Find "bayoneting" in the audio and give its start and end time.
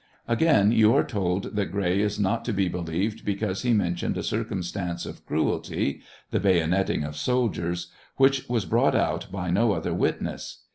6.39-7.03